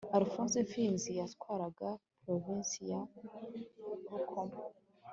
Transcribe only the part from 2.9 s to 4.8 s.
ya Rukoma